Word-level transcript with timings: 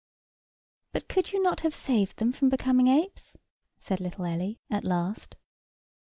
"But 0.93 1.07
could 1.07 1.31
you 1.31 1.39
not 1.43 1.59
have 1.59 1.75
saved 1.75 2.17
them 2.17 2.31
from 2.31 2.49
becoming 2.49 2.87
apes?" 2.87 3.37
said 3.77 3.99
little 3.99 4.25
Ellie, 4.25 4.59
at 4.67 4.83
last. 4.83 5.35